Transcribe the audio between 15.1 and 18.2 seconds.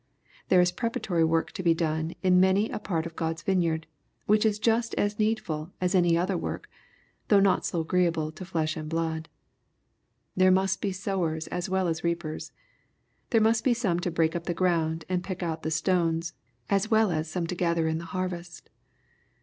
pick out the stones, as well as some to gather in the